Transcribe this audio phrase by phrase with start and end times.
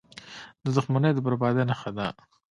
[0.75, 2.07] •دښمني د بربادۍ نښه ده.